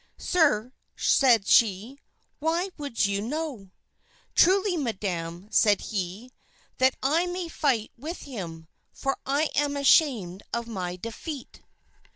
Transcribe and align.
"Sir," 0.17 0.73
said 0.97 1.45
she, 1.47 1.99
"why 2.39 2.71
would 2.75 3.05
you 3.05 3.21
know?" 3.21 3.69
"Truly, 4.33 4.75
madam," 4.75 5.47
said 5.51 5.79
he, 5.81 6.31
"that 6.79 6.95
I 7.03 7.27
may 7.27 7.47
fight 7.47 7.91
with 7.95 8.23
him, 8.23 8.67
for 8.91 9.15
I 9.27 9.49
am 9.53 9.77
ashamed 9.77 10.41
of 10.55 10.65
my 10.65 10.95
defeat." 10.95 11.61